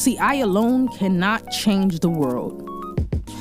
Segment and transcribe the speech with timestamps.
[0.00, 2.64] See, I alone cannot change the world,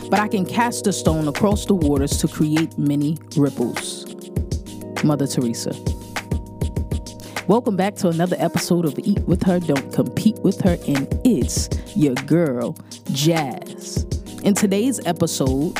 [0.09, 4.05] but I can cast a stone across the waters to create many ripples.
[5.01, 5.71] Mother Teresa.
[7.47, 11.69] Welcome back to another episode of Eat With Her, Don't Compete With Her, and it's
[11.95, 12.75] your girl,
[13.13, 14.05] Jazz.
[14.43, 15.79] In today's episode,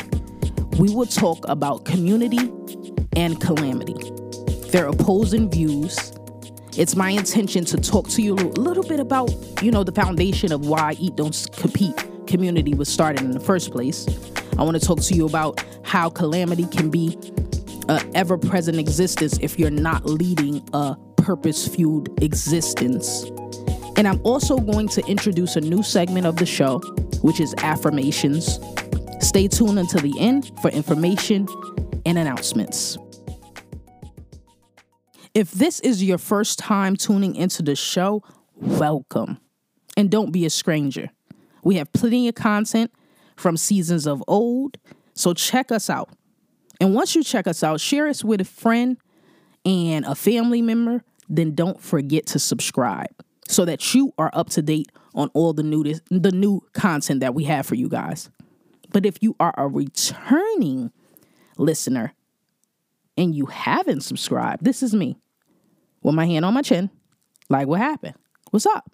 [0.78, 2.50] we will talk about community
[3.16, 4.12] and calamity.
[4.70, 6.09] They're opposing views.
[6.80, 9.30] It's my intention to talk to you a little bit about,
[9.62, 11.94] you know, the foundation of why Eat Don't Compete
[12.26, 14.06] community was started in the first place.
[14.56, 17.18] I want to talk to you about how calamity can be
[17.90, 23.24] an ever present existence if you're not leading a purpose fueled existence.
[23.98, 26.78] And I'm also going to introduce a new segment of the show,
[27.20, 28.58] which is affirmations.
[29.20, 31.46] Stay tuned until the end for information
[32.06, 32.96] and announcements.
[35.34, 38.22] If this is your first time tuning into the show,
[38.56, 39.38] welcome.
[39.96, 41.10] And don't be a stranger.
[41.62, 42.90] We have plenty of content
[43.36, 44.78] from seasons of old,
[45.14, 46.10] so check us out.
[46.80, 48.96] And once you check us out, share us with a friend
[49.64, 53.10] and a family member, then don't forget to subscribe
[53.46, 57.34] so that you are up to date on all the new the new content that
[57.34, 58.30] we have for you guys.
[58.92, 60.92] But if you are a returning
[61.56, 62.14] listener
[63.20, 65.18] and you haven't subscribed, this is me
[66.02, 66.88] with my hand on my chin.
[67.50, 68.14] Like, what happened?
[68.50, 68.90] What's up?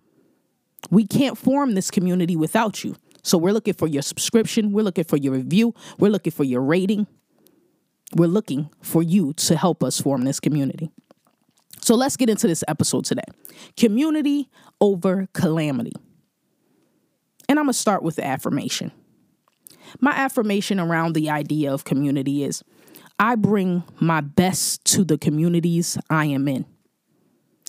[0.90, 2.96] We can't form this community without you.
[3.22, 4.72] So we're looking for your subscription.
[4.72, 5.74] We're looking for your review.
[5.98, 7.06] We're looking for your rating.
[8.16, 10.90] We're looking for you to help us form this community.
[11.80, 13.22] So let's get into this episode today
[13.76, 14.48] community
[14.80, 15.92] over calamity.
[17.48, 18.90] And I'm going to start with the affirmation.
[20.00, 22.64] My affirmation around the idea of community is
[23.18, 26.66] I bring my best to the communities I am in.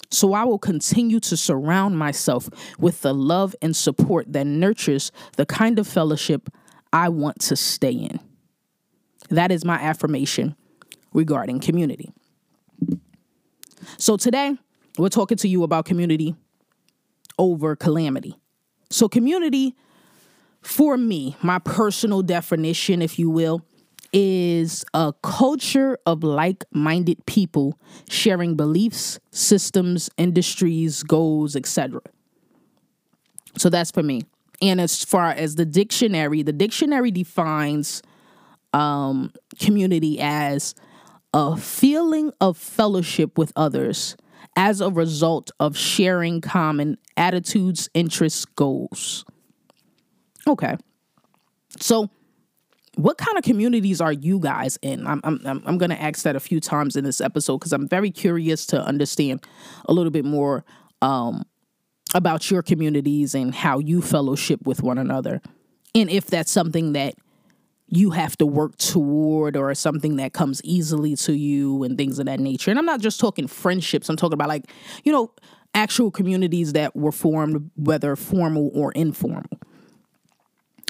[0.10, 5.46] So I will continue to surround myself with the love and support that nurtures the
[5.46, 6.50] kind of fellowship
[6.94, 8.20] I want to stay in.
[9.30, 10.56] That is my affirmation
[11.14, 12.12] regarding community.
[13.98, 14.56] So today,
[14.98, 16.36] we're talking to you about community
[17.38, 18.36] over calamity.
[18.90, 19.76] So, community,
[20.62, 23.62] for me, my personal definition, if you will,
[24.14, 27.80] is a culture of like minded people
[28.10, 32.02] sharing beliefs, systems, industries, goals, etc.
[33.58, 34.24] So that's for me.
[34.62, 38.02] And as far as the dictionary, the dictionary defines
[38.74, 40.74] um, community as
[41.34, 44.16] a feeling of fellowship with others
[44.56, 49.24] as a result of sharing common attitudes, interests, goals.
[50.48, 50.76] Okay.
[51.80, 52.10] So
[52.98, 55.06] what kind of communities are you guys in?
[55.06, 57.88] I'm I'm I'm going to ask that a few times in this episode because I'm
[57.88, 59.46] very curious to understand
[59.86, 60.66] a little bit more
[61.02, 61.46] um,
[62.16, 65.42] about your communities and how you fellowship with one another,
[65.94, 67.14] and if that's something that
[67.90, 72.26] you have to work toward or something that comes easily to you and things of
[72.26, 72.70] that nature.
[72.70, 74.10] And I'm not just talking friendships.
[74.10, 74.66] I'm talking about like
[75.04, 75.32] you know
[75.76, 79.60] actual communities that were formed, whether formal or informal.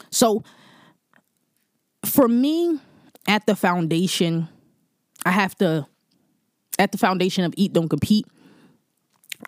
[0.09, 0.43] So
[2.07, 2.79] for me,
[3.27, 4.47] at the foundation,
[5.25, 5.87] I have to,
[6.79, 8.25] at the foundation of Eat, Don't Compete,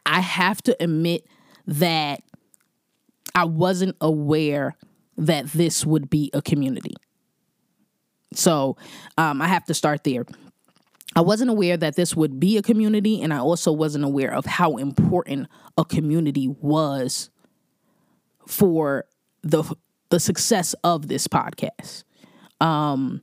[0.06, 1.26] I have to admit
[1.66, 2.22] that
[3.34, 4.76] I wasn't aware
[5.18, 6.96] that this would be a community.
[8.34, 8.78] So
[9.18, 10.26] um, I have to start there.
[11.16, 14.46] I wasn't aware that this would be a community, and I also wasn't aware of
[14.46, 15.48] how important
[15.78, 17.30] a community was
[18.46, 19.06] for
[19.42, 19.64] the
[20.10, 22.04] the success of this podcast
[22.62, 23.22] um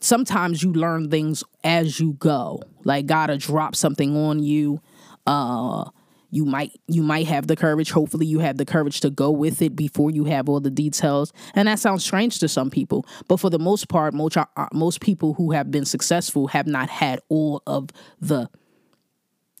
[0.00, 2.60] sometimes you learn things as you go.
[2.84, 4.80] Like gotta drop something on you.
[5.26, 5.84] Uh
[6.30, 7.90] you might you might have the courage.
[7.90, 11.32] Hopefully you have the courage to go with it before you have all the details.
[11.54, 13.06] And that sounds strange to some people.
[13.28, 16.88] But for the most part most uh, most people who have been successful have not
[16.88, 18.48] had all of the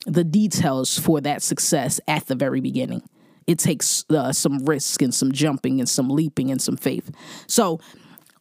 [0.06, 3.02] the details for that success at the very beginning.
[3.46, 7.10] It takes uh, some risk and some jumping and some leaping and some faith.
[7.46, 7.80] So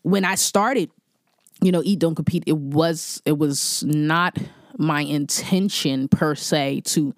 [0.01, 0.89] when I started,
[1.61, 4.37] you know, Eat Don't Compete, it was it was not
[4.77, 7.13] my intention per se to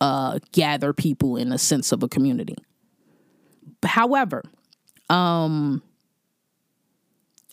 [0.00, 2.56] uh, gather people in a sense of a community.
[3.82, 4.42] However,
[5.08, 5.82] um,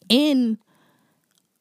[0.10, 0.58] in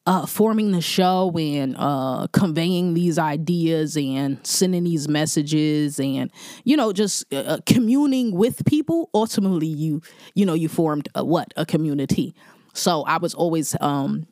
[0.06, 6.30] uh, forming the show and uh, conveying these ideas and sending these messages and
[6.64, 10.00] you know just uh, uh communing with people ultimately you
[10.34, 12.32] you know you formed a, what a community
[12.76, 14.26] so I was always um,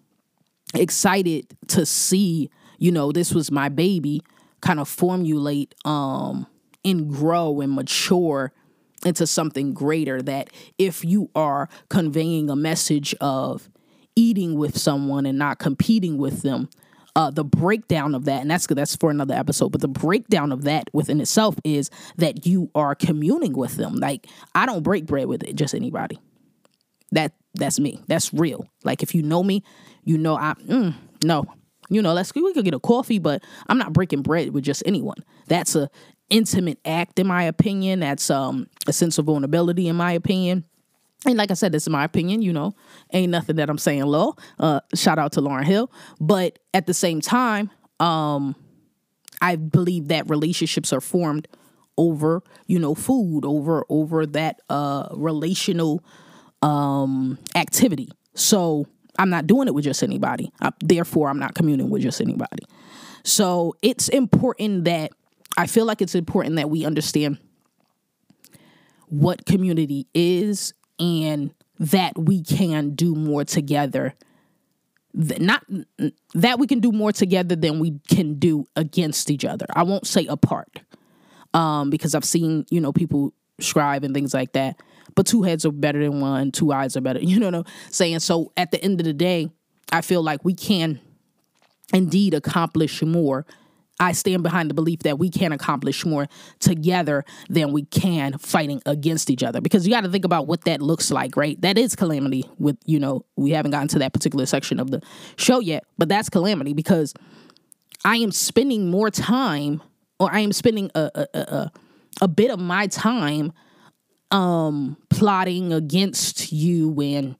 [0.75, 4.23] excited to see, you know, this was my baby
[4.61, 6.46] kind of formulate um,
[6.85, 8.52] and grow and mature
[9.05, 10.49] into something greater that
[10.79, 13.69] if you are conveying a message of
[14.17, 16.69] eating with someone and not competing with them
[17.17, 19.70] uh, the breakdown of that, and that's that's for another episode.
[19.70, 23.94] But the breakdown of that within itself is that you are communing with them.
[23.94, 26.19] Like I don't break bread with it, just anybody.
[27.12, 28.00] That that's me.
[28.08, 28.68] That's real.
[28.82, 29.62] Like if you know me,
[30.04, 31.44] you know I mm, no.
[31.90, 34.82] You know, let's we could get a coffee, but I'm not breaking bread with just
[34.86, 35.18] anyone.
[35.48, 35.90] That's a
[36.30, 38.00] intimate act, in my opinion.
[38.00, 40.64] That's um a sense of vulnerability, in my opinion.
[41.26, 42.74] And like I said, this is my opinion, you know,
[43.12, 44.34] ain't nothing that I'm saying low.
[44.58, 45.90] Uh, shout out to Lauryn Hill.
[46.20, 48.54] But at the same time, um,
[49.40, 51.48] I believe that relationships are formed
[51.96, 56.02] over, you know, food, over over that uh relational
[56.64, 58.08] um activity.
[58.34, 58.87] So
[59.19, 60.50] I'm not doing it with just anybody.
[60.61, 62.64] I, therefore, I'm not communing with just anybody.
[63.22, 65.12] So it's important that
[65.56, 67.38] I feel like it's important that we understand
[69.06, 74.14] what community is and that we can do more together
[75.17, 75.64] not
[76.34, 80.06] that we can do more together than we can do against each other i won't
[80.06, 80.81] say apart
[81.52, 84.76] um, because i've seen you know people scribe and things like that
[85.14, 87.64] but two heads are better than one two eyes are better you know what i'm
[87.90, 89.50] saying so at the end of the day
[89.93, 91.00] i feel like we can
[91.93, 93.46] indeed accomplish more
[94.00, 96.26] I stand behind the belief that we can accomplish more
[96.58, 99.61] together than we can fighting against each other.
[99.61, 101.60] Because you got to think about what that looks like, right?
[101.60, 102.44] That is calamity.
[102.58, 105.00] With you know, we haven't gotten to that particular section of the
[105.37, 107.14] show yet, but that's calamity because
[108.05, 109.81] I am spending more time,
[110.19, 111.72] or I am spending a a, a,
[112.22, 113.52] a bit of my time,
[114.34, 117.36] um, plotting against you and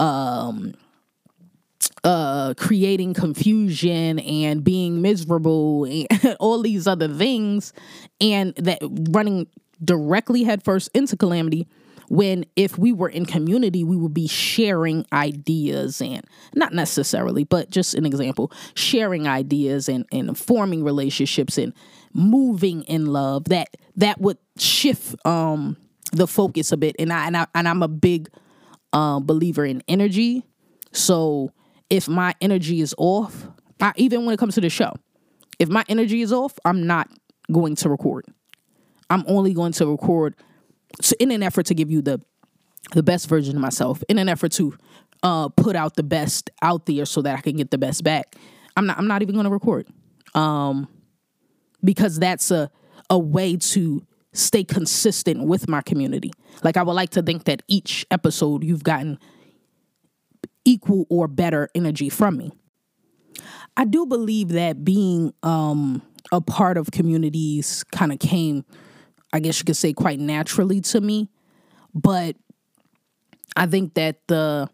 [0.00, 0.74] um
[2.04, 6.06] uh, creating confusion and being miserable and
[6.40, 7.72] all these other things,
[8.20, 8.78] and that
[9.10, 9.46] running
[9.84, 11.66] directly headfirst into calamity.
[12.08, 16.24] When if we were in community, we would be sharing ideas and
[16.54, 21.72] not necessarily, but just an example, sharing ideas and, and forming relationships and
[22.12, 23.44] moving in love.
[23.44, 25.76] That that would shift um
[26.12, 26.96] the focus a bit.
[26.98, 28.28] And I and I and I'm a big
[28.92, 30.44] uh, believer in energy.
[30.92, 31.52] So
[31.88, 33.46] if my energy is off,
[33.80, 34.92] I, even when it comes to the show,
[35.58, 37.08] if my energy is off, I'm not
[37.52, 38.26] going to record.
[39.08, 40.36] I'm only going to record
[41.18, 42.20] in an effort to give you the
[42.92, 44.76] the best version of myself, in an effort to
[45.22, 48.36] uh, put out the best out there so that I can get the best back.
[48.76, 49.86] I'm not I'm not even going to record.
[50.34, 50.88] Um
[51.82, 52.70] because that's a
[53.08, 56.32] a way to stay consistent with my community.
[56.62, 59.18] Like I would like to think that each episode you've gotten
[60.64, 62.52] equal or better energy from me.
[63.76, 68.64] I do believe that being um, a part of communities kind of came,
[69.32, 71.28] I guess you could say, quite naturally to me.
[71.94, 72.36] But
[73.56, 74.68] I think that the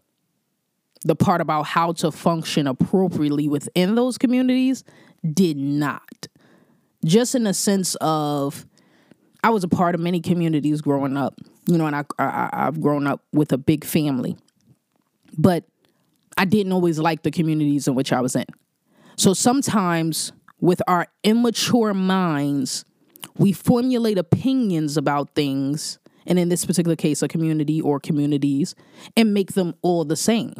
[1.04, 4.82] the part about how to function appropriately within those communities
[5.32, 6.26] did not.
[7.04, 8.66] Just in the sense of,
[9.46, 11.38] I was a part of many communities growing up,
[11.68, 14.36] you know, and I, I I've grown up with a big family,
[15.38, 15.62] but
[16.36, 18.46] I didn't always like the communities in which I was in.
[19.14, 22.84] So sometimes with our immature minds,
[23.38, 28.74] we formulate opinions about things, and in this particular case, a community or communities,
[29.16, 30.54] and make them all the same.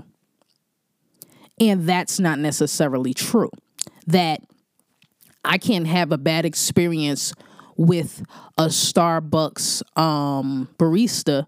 [1.59, 3.51] And that's not necessarily true.
[4.07, 4.43] That
[5.45, 7.35] I can have a bad experience
[7.77, 8.23] with
[8.59, 11.47] a Starbucks um, barista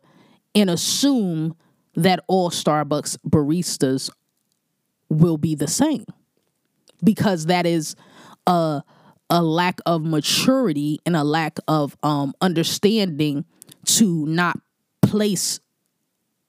[0.55, 1.57] and assume
[1.95, 4.11] that all Starbucks baristas
[5.09, 6.05] will be the same
[7.03, 7.97] because that is
[8.47, 8.83] a
[9.31, 13.45] a lack of maturity and a lack of um, understanding
[13.85, 14.59] to not
[15.03, 15.61] place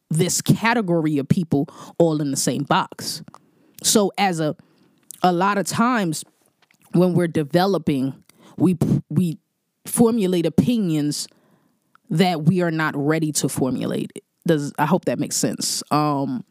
[0.09, 1.67] this category of people
[1.97, 3.21] all in the same box.
[3.83, 4.55] So as a
[5.21, 6.23] a lot of times
[6.93, 8.23] when we're developing,
[8.57, 8.77] we
[9.09, 9.37] we
[9.89, 11.27] formulate opinions
[12.09, 14.11] that we are not ready to formulate.
[14.47, 15.83] Does I hope that makes sense.
[15.91, 16.45] Um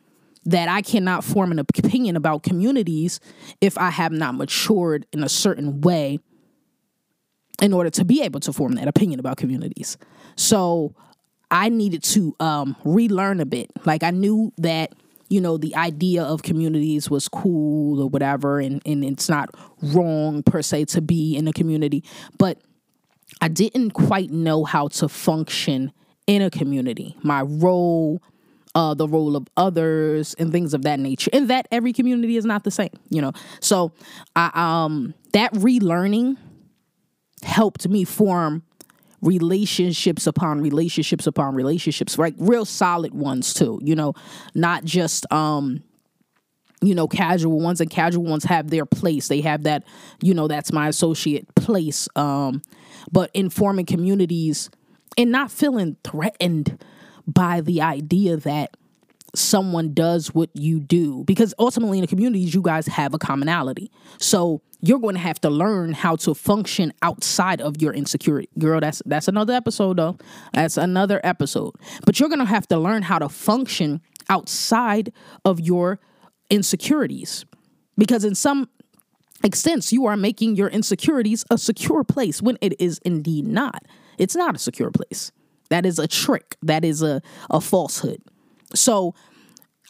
[0.44, 3.20] that I cannot form an opinion about communities
[3.60, 6.20] if I have not matured in a certain way
[7.60, 9.98] in order to be able to form that opinion about communities.
[10.36, 10.94] So
[11.50, 13.70] I needed to um, relearn a bit.
[13.84, 14.94] Like I knew that,
[15.28, 19.50] you know, the idea of communities was cool or whatever, and, and it's not
[19.82, 22.04] wrong per se to be in a community.
[22.38, 22.58] But
[23.40, 25.92] I didn't quite know how to function
[26.26, 27.16] in a community.
[27.22, 28.22] My role,
[28.74, 32.44] uh, the role of others and things of that nature and that every community is
[32.44, 33.92] not the same you know so
[34.36, 36.36] I, um that relearning
[37.42, 38.62] helped me form
[39.20, 42.34] relationships upon relationships upon relationships, right?
[42.38, 44.14] Real solid ones too, you know,
[44.54, 45.82] not just um
[46.80, 49.82] you know casual ones and casual ones have their place they have that
[50.22, 52.62] you know that's my associate place um
[53.12, 54.70] but informing communities
[55.16, 56.82] and not feeling threatened
[57.26, 58.76] by the idea that
[59.34, 61.24] someone does what you do.
[61.24, 63.90] Because ultimately in the communities you guys have a commonality.
[64.18, 68.48] So you're going to have to learn how to function outside of your insecurity.
[68.58, 70.16] Girl that's that's another episode though.
[70.54, 71.74] That's another episode.
[72.06, 75.12] But you're going to have to learn how to function outside
[75.44, 76.00] of your
[76.50, 77.44] insecurities.
[77.96, 78.68] Because in some
[79.44, 83.84] extents you are making your insecurities a secure place when it is indeed not
[84.18, 85.30] it's not a secure place
[85.70, 88.20] that is a trick that is a, a falsehood
[88.74, 89.14] so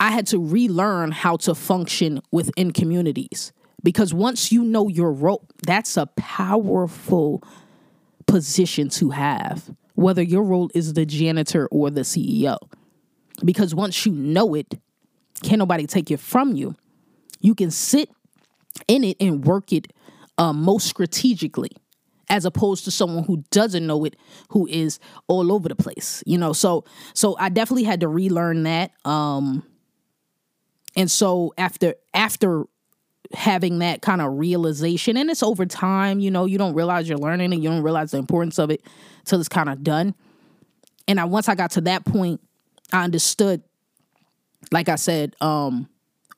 [0.00, 3.52] I had to relearn how to function within communities
[3.82, 7.42] because once you know your role, that's a powerful
[8.26, 12.58] position to have, whether your role is the janitor or the CEO.
[13.44, 14.74] Because once you know it,
[15.42, 16.76] can't nobody take it from you.
[17.40, 18.10] You can sit
[18.86, 19.92] in it and work it
[20.38, 21.70] uh, most strategically
[22.30, 24.14] as opposed to someone who doesn't know it
[24.50, 26.52] who is all over the place you know?
[26.52, 29.64] So so i definitely had to relearn that um
[30.96, 32.64] and so after after
[33.34, 37.18] having that kind of realization and it's over time you know you don't realize you're
[37.18, 38.82] learning and you don't realize the importance of it
[39.24, 40.14] till it's kind of done.
[41.06, 42.40] And i once i got to that point
[42.92, 43.62] i understood
[44.72, 45.88] like i said um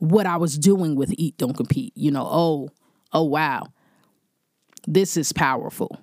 [0.00, 2.68] what i was doing with eat don't compete you know oh
[3.12, 3.64] oh wow
[4.86, 5.98] this is powerful.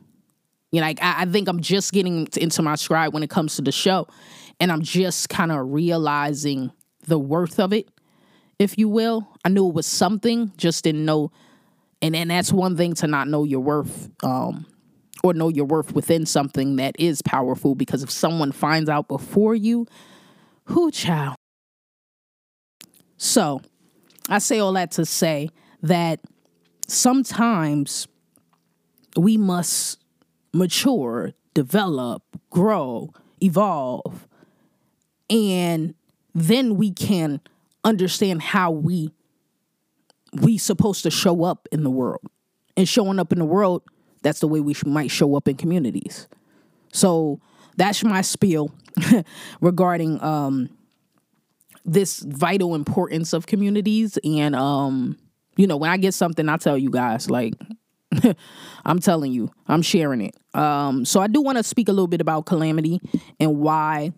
[0.71, 3.55] You know, like I, I think I'm just getting into my stride when it comes
[3.55, 4.07] to the show,
[4.59, 6.71] and I'm just kind of realizing
[7.07, 7.89] the worth of it,
[8.59, 9.27] if you will.
[9.45, 11.31] I knew it was something, just didn't know,
[12.01, 14.65] and and that's one thing to not know your worth, um,
[15.23, 17.75] or know your worth within something that is powerful.
[17.75, 19.87] Because if someone finds out before you,
[20.65, 21.35] who child.
[23.19, 23.61] So,
[24.29, 25.49] I say all that to say
[25.83, 26.19] that
[26.87, 28.07] sometimes
[29.15, 29.99] we must
[30.53, 34.27] mature, develop, grow, evolve,
[35.29, 35.93] and
[36.33, 37.41] then we can
[37.83, 39.11] understand how we
[40.33, 42.21] we supposed to show up in the world.
[42.75, 43.81] And showing up in the world,
[44.21, 46.27] that's the way we might show up in communities.
[46.91, 47.39] So
[47.75, 48.71] that's my spiel
[49.61, 50.69] regarding um,
[51.87, 54.19] this vital importance of communities.
[54.23, 55.17] And um,
[55.55, 57.53] you know, when I get something, I tell you guys like
[58.85, 60.35] I'm telling you, I'm sharing it.
[60.53, 63.01] Um, so I do want to speak a little bit about calamity
[63.39, 64.13] and why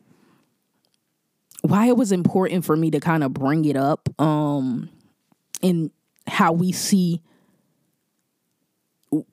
[1.62, 4.90] why it was important for me to kind of bring it up um
[5.62, 5.92] in
[6.26, 7.22] how we see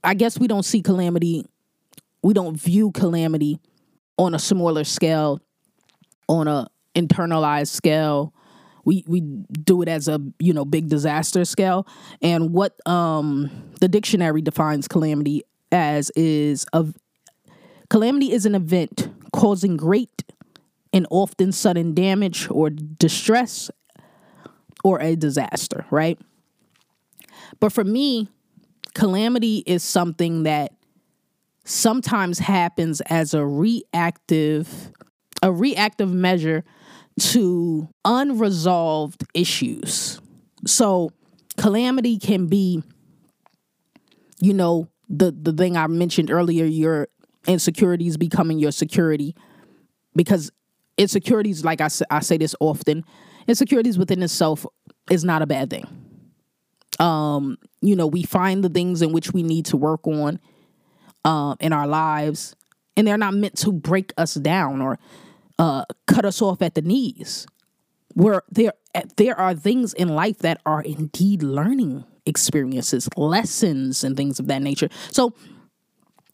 [0.03, 1.47] I guess we don't see calamity
[2.23, 3.61] we don't view calamity
[4.19, 5.41] on a smaller scale
[6.29, 6.67] on a
[6.97, 8.33] internalized scale.
[8.85, 11.87] We we do it as a you know big disaster scale.
[12.23, 13.51] And what um
[13.81, 16.87] the dictionary defines calamity as is a
[17.91, 20.25] calamity is an event causing great
[20.93, 23.71] and often sudden damage or distress
[24.83, 26.19] or a disaster right?
[27.61, 28.29] But for me
[28.95, 30.73] calamity is something that
[31.65, 34.93] sometimes happens as a reactive
[35.43, 36.65] a reactive measure
[37.21, 40.21] to unresolved issues.
[40.67, 41.11] So,
[41.57, 42.83] calamity can be,
[44.41, 47.09] you know, the, the thing I mentioned earlier, your
[47.47, 49.35] insecurities becoming your security.
[50.15, 50.51] Because
[50.99, 53.05] insecurities, like I, I say this often,
[53.47, 54.67] insecurities within itself
[55.11, 55.87] is not a bad thing.
[56.99, 60.41] Um, you know, we find the things in which we need to work on
[61.25, 62.57] uh, in our lives,
[62.97, 64.99] and they're not meant to break us down or
[65.59, 67.47] uh, cut us off at the knees.
[68.15, 68.73] Where there
[69.17, 74.63] there are things in life that are indeed learning experiences, lessons, and things of that
[74.63, 74.89] nature.
[75.11, 75.35] So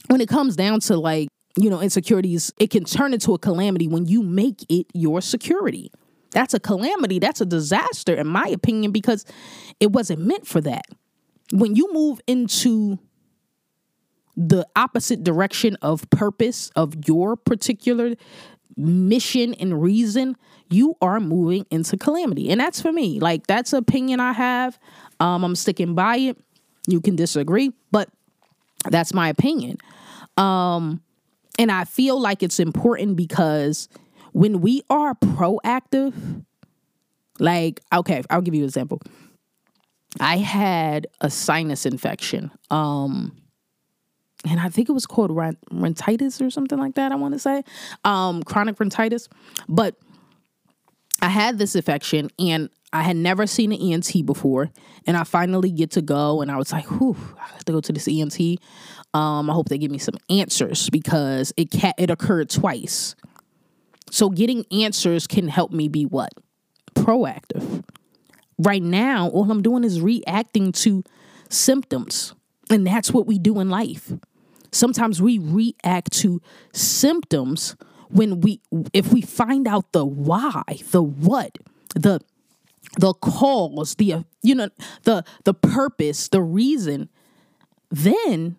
[0.08, 3.88] when it comes down to like you know insecurities, it can turn into a calamity
[3.88, 5.90] when you make it your security.
[6.30, 7.18] That's a calamity.
[7.18, 9.26] That's a disaster, in my opinion, because
[9.80, 10.86] it wasn't meant for that.
[11.52, 12.98] When you move into
[14.36, 18.14] the opposite direction of purpose of your particular
[18.76, 20.36] mission and reason,
[20.70, 22.50] you are moving into calamity.
[22.50, 23.20] And that's for me.
[23.20, 24.78] Like that's opinion I have.
[25.20, 26.38] Um, I'm sticking by it.
[26.86, 28.08] You can disagree, but
[28.90, 29.78] that's my opinion.
[30.36, 31.02] Um,
[31.58, 33.88] and I feel like it's important because
[34.32, 36.44] when we are proactive,
[37.38, 39.00] like, okay, I'll give you an example.
[40.20, 42.50] I had a sinus infection.
[42.70, 43.36] Um,
[44.48, 47.12] and I think it was called rhinitis or something like that.
[47.12, 47.62] I want to say
[48.04, 49.28] um, chronic rhinitis,
[49.68, 49.96] but
[51.20, 54.70] I had this infection and I had never seen an ENT before,
[55.06, 57.80] and I finally get to go, and I was like, "Whew, I have to go
[57.80, 58.38] to this ENT."
[59.14, 63.14] Um, I hope they give me some answers because it ca- it occurred twice.
[64.10, 66.34] So getting answers can help me be what
[66.94, 67.82] proactive.
[68.58, 71.02] Right now, all I'm doing is reacting to
[71.48, 72.34] symptoms,
[72.68, 74.12] and that's what we do in life.
[74.72, 76.40] Sometimes we react to
[76.72, 77.76] symptoms
[78.08, 78.60] when we
[78.92, 81.58] if we find out the why, the what,
[81.94, 82.20] the
[82.98, 84.68] the cause, the you know,
[85.04, 87.08] the the purpose, the reason,
[87.90, 88.56] then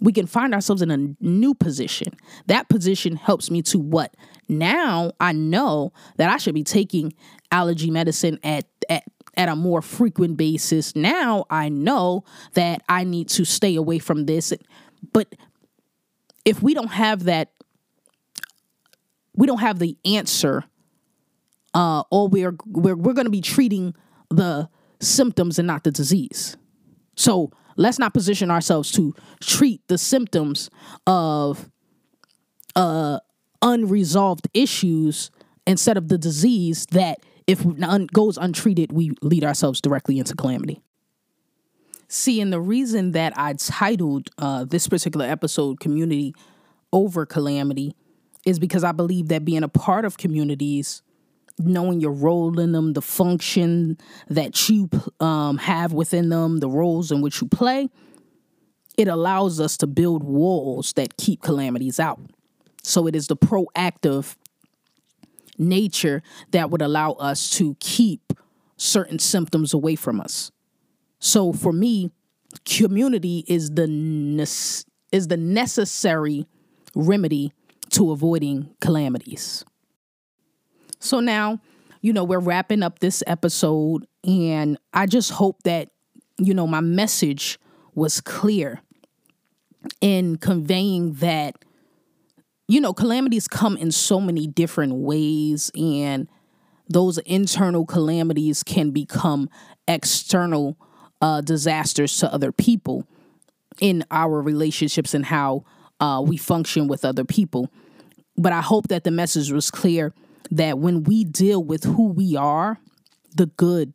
[0.00, 2.14] we can find ourselves in a new position.
[2.46, 4.14] That position helps me to what?
[4.48, 7.14] Now I know that I should be taking
[7.50, 9.04] allergy medicine at at
[9.36, 10.94] at a more frequent basis.
[10.94, 14.52] Now I know that I need to stay away from this.
[15.12, 15.34] But
[16.44, 17.52] if we don't have that
[19.34, 20.64] we don't have the answer
[21.74, 23.94] uh, or we're we're we're going to be treating
[24.30, 24.68] the
[25.00, 26.56] symptoms and not the disease.
[27.16, 30.70] So let's not position ourselves to treat the symptoms
[31.06, 31.70] of
[32.76, 33.20] uh,
[33.60, 35.30] unresolved issues
[35.66, 40.80] instead of the disease that if none goes untreated, we lead ourselves directly into calamity.
[42.14, 46.34] See, and the reason that I titled uh, this particular episode "Community
[46.92, 47.96] Over Calamity"
[48.44, 51.00] is because I believe that being a part of communities
[51.58, 53.96] knowing your role in them, the function
[54.28, 54.90] that you
[55.20, 57.88] um, have within them, the roles in which you play,
[58.98, 62.20] it allows us to build walls that keep calamities out.
[62.82, 64.36] So it is the proactive
[65.56, 68.34] nature that would allow us to keep
[68.76, 70.51] certain symptoms away from us.
[71.22, 72.10] So for me,
[72.64, 74.42] community is the ne-
[75.12, 76.46] is the necessary
[76.96, 77.52] remedy
[77.90, 79.64] to avoiding calamities.
[80.98, 81.60] So now,
[82.00, 85.90] you know, we're wrapping up this episode, and I just hope that,
[86.38, 87.60] you know, my message
[87.94, 88.80] was clear
[90.00, 91.54] in conveying that,
[92.66, 96.26] you know, calamities come in so many different ways, and
[96.88, 99.48] those internal calamities can become
[99.86, 100.76] external
[101.22, 103.06] uh, disasters to other people
[103.80, 105.64] in our relationships and how
[106.00, 107.70] uh, we function with other people.
[108.36, 110.12] But I hope that the message was clear
[110.50, 112.78] that when we deal with who we are,
[113.34, 113.94] the good,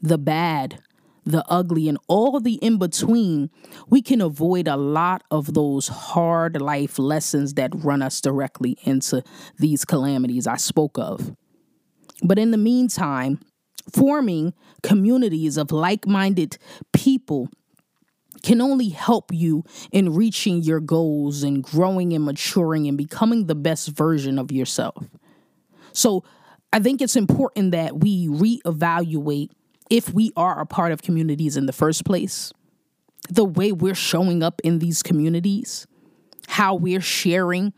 [0.00, 0.78] the bad,
[1.26, 3.50] the ugly, and all the in between,
[3.88, 9.22] we can avoid a lot of those hard life lessons that run us directly into
[9.58, 11.34] these calamities I spoke of.
[12.22, 13.40] But in the meantime,
[13.92, 16.58] forming communities of like minded
[16.92, 17.48] people
[18.42, 23.54] can only help you in reaching your goals and growing and maturing and becoming the
[23.54, 25.04] best version of yourself.
[25.92, 26.24] So
[26.72, 29.50] I think it's important that we reevaluate
[29.90, 32.52] if we are a part of communities in the first place,
[33.28, 35.86] the way we're showing up in these communities,
[36.46, 37.72] how we're sharing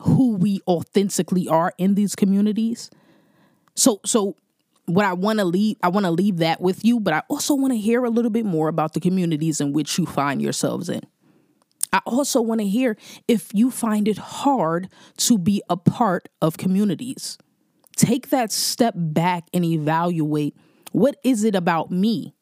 [0.00, 2.90] who we authentically are in these communities.
[3.74, 4.36] So so
[4.90, 7.54] what I want to leave I want to leave that with you, but I also
[7.54, 10.88] want to hear a little bit more about the communities in which you find yourselves
[10.88, 11.02] in.
[11.92, 16.56] I also want to hear if you find it hard to be a part of
[16.56, 17.36] communities.
[17.96, 20.56] Take that step back and evaluate
[20.92, 22.34] what is it about me?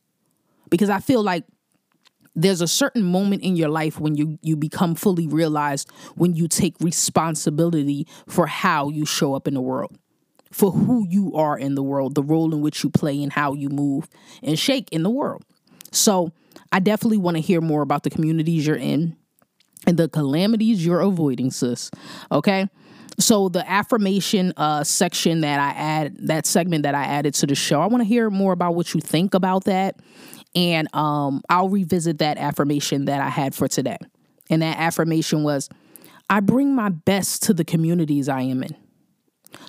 [0.71, 1.45] Because I feel like
[2.35, 6.47] there's a certain moment in your life when you you become fully realized when you
[6.47, 9.99] take responsibility for how you show up in the world
[10.51, 13.53] for who you are in the world the role in which you play and how
[13.53, 14.09] you move
[14.43, 15.43] and shake in the world
[15.93, 16.33] so
[16.73, 19.17] i definitely want to hear more about the communities you're in
[19.87, 21.91] and the calamities you're avoiding, sis.
[22.31, 22.69] Okay.
[23.19, 27.55] So the affirmation uh, section that I add, that segment that I added to the
[27.55, 29.97] show, I want to hear more about what you think about that,
[30.55, 33.97] and um, I'll revisit that affirmation that I had for today.
[34.51, 35.69] And that affirmation was,
[36.31, 38.77] "I bring my best to the communities I am in."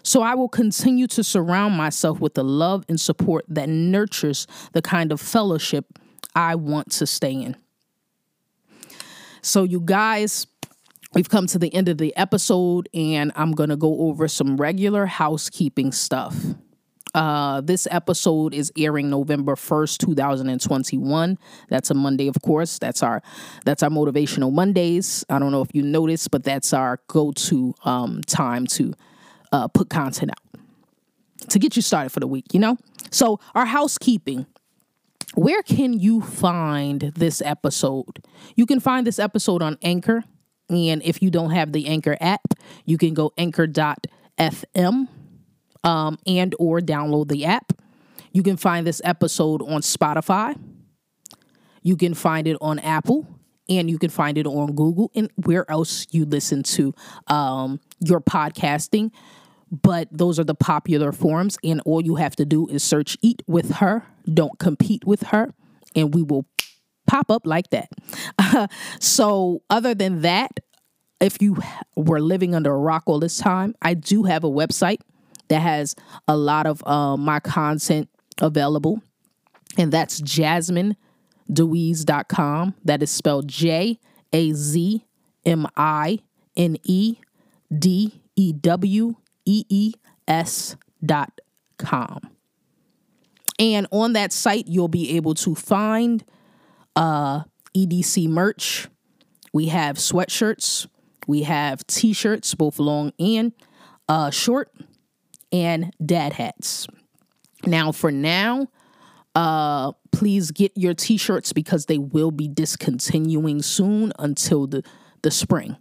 [0.03, 4.81] So I will continue to surround myself with the love and support that nurtures the
[4.81, 5.99] kind of fellowship
[6.35, 7.55] I want to stay in.
[9.41, 10.47] So, you guys,
[11.13, 14.57] we've come to the end of the episode, and I'm going to go over some
[14.57, 16.35] regular housekeeping stuff.
[17.15, 21.37] Uh, this episode is airing November 1st, 2021.
[21.69, 22.77] That's a Monday, of course.
[22.77, 23.23] That's our
[23.65, 25.25] that's our motivational Mondays.
[25.29, 28.93] I don't know if you noticed, but that's our go-to um, time to
[29.51, 30.61] uh, put content out
[31.49, 32.77] to get you started for the week, you know?
[33.11, 34.45] So, our housekeeping
[35.35, 38.23] where can you find this episode?
[38.55, 40.23] You can find this episode on Anchor.
[40.69, 42.53] And if you don't have the Anchor app,
[42.85, 45.07] you can go anchor.fm
[45.83, 47.73] um, and or download the app.
[48.31, 50.59] You can find this episode on Spotify.
[51.81, 53.27] You can find it on Apple
[53.67, 56.93] and you can find it on Google and where else you listen to
[57.27, 59.11] um, your podcasting.
[59.71, 63.43] But those are the popular forms, and all you have to do is search Eat
[63.47, 65.53] with Her, Don't Compete with Her,
[65.95, 66.45] and we will
[67.07, 67.89] pop up like that.
[68.99, 70.59] so, other than that,
[71.21, 71.57] if you
[71.95, 75.01] were living under a rock all this time, I do have a website
[75.49, 75.95] that has
[76.27, 78.09] a lot of uh, my content
[78.41, 79.03] available,
[79.77, 82.75] and that's jazminedewees.com.
[82.85, 83.99] That is spelled J
[84.31, 85.05] A Z
[85.45, 86.19] M I
[86.55, 87.17] N E
[87.77, 89.15] D E W
[89.49, 89.93] E E
[90.27, 91.41] S dot
[91.79, 92.19] com.
[93.57, 96.23] And on that site, you'll be able to find
[96.95, 97.41] uh,
[97.75, 98.87] EDC merch.
[99.51, 100.87] We have sweatshirts,
[101.27, 103.51] we have t shirts, both long and
[104.07, 104.71] uh, short,
[105.51, 106.87] and dad hats.
[107.65, 108.67] Now, for now,
[109.33, 114.83] uh, please get your t shirts because they will be discontinuing soon until the,
[115.23, 115.75] the spring.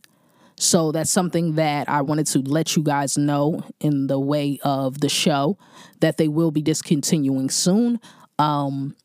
[0.61, 5.01] So that's something that I wanted to let you guys know in the way of
[5.01, 5.57] the show
[6.01, 8.01] that they will be discontinuing soon
[8.41, 8.97] um,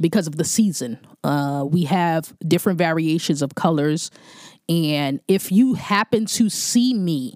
[0.00, 0.98] because of the season.
[1.22, 4.10] Uh, we have different variations of colors.
[4.66, 7.34] And if you happen to see me,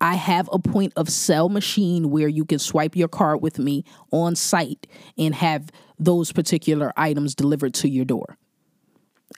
[0.00, 3.84] I have a point of sale machine where you can swipe your card with me
[4.10, 8.36] on site and have those particular items delivered to your door.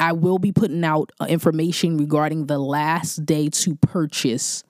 [0.00, 4.64] I will be putting out uh, information regarding the last day to purchase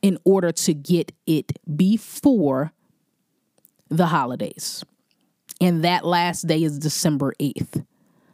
[0.00, 2.72] in order to get it before
[3.88, 4.84] the holidays.
[5.60, 7.84] And that last day is December 8th.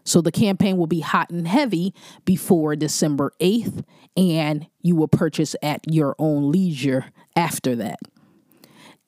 [0.05, 1.93] So the campaign will be hot and heavy
[2.25, 3.85] before December 8th,
[4.17, 7.99] and you will purchase at your own leisure after that.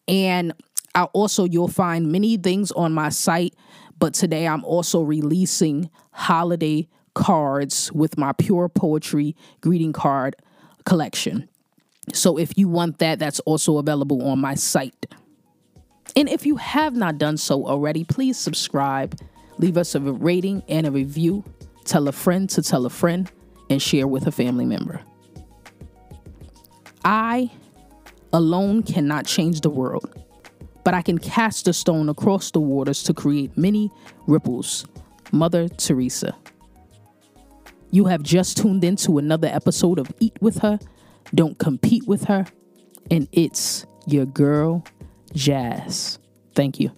[0.06, 0.52] And
[0.94, 3.54] I also you'll find many things on my site,
[3.98, 6.86] but today I'm also releasing holiday
[7.20, 10.34] cards with my pure poetry greeting card
[10.86, 11.46] collection.
[12.14, 15.06] So if you want that, that's also available on my site.
[16.16, 19.20] And if you have not done so already, please subscribe,
[19.58, 21.44] leave us a rating and a review,
[21.84, 23.30] tell a friend to tell a friend,
[23.68, 25.02] and share with a family member.
[27.04, 27.50] I
[28.32, 30.08] alone cannot change the world,
[30.84, 33.92] but I can cast a stone across the waters to create many
[34.26, 34.86] ripples.
[35.32, 36.34] Mother Teresa.
[37.92, 40.78] You have just tuned into another episode of Eat with Her,
[41.34, 42.46] Don't Compete with Her,
[43.10, 44.84] and it's your girl,
[45.34, 46.18] Jazz.
[46.54, 46.92] Thank you.